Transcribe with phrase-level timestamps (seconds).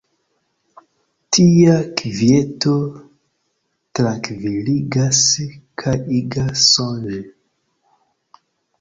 [1.37, 2.73] Tia kvieto
[4.01, 5.23] trankviligas
[5.85, 7.25] kaj igas sonĝi.